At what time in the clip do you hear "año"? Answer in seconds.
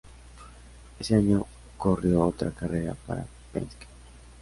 1.13-1.45